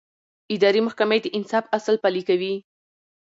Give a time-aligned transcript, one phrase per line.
[0.55, 2.53] اداري محکمې د انصاف اصل پلي کوي.